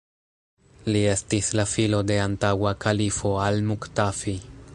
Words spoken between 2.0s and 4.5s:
de antaŭa kalifo al-Muktafi.